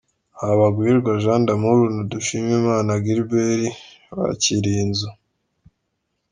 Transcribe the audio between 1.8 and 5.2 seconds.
na Dushimimana Gilbert bakiriye inzu.